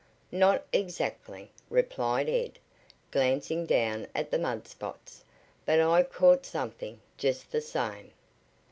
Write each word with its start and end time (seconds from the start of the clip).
"Not 0.31 0.65
exactly," 0.73 1.51
replied 1.69 2.27
Ed, 2.27 2.57
glancing 3.11 3.67
down 3.67 4.07
at 4.15 4.31
the 4.31 4.39
mud 4.39 4.67
spots; 4.67 5.23
"but 5.63 5.79
I 5.79 6.01
caught 6.01 6.43
something, 6.43 6.99
just 7.19 7.51
the 7.51 7.61
same." 7.61 8.09